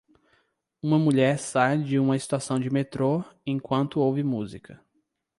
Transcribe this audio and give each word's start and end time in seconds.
Uma 0.81 0.97
mulher 0.97 1.37
sai 1.37 1.77
de 1.77 1.99
uma 1.99 2.15
estação 2.15 2.59
de 2.59 2.71
metrô 2.71 3.23
enquanto 3.45 3.99
ouve 3.99 4.23
música. 4.23 4.81